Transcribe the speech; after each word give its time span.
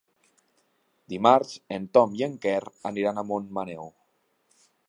Dimarts 1.13 1.51
en 1.77 1.87
Ton 1.97 2.17
i 2.21 2.25
en 2.31 2.35
Quer 2.47 2.57
aniran 2.93 3.21
a 3.25 3.29
Montmaneu. 3.33 3.91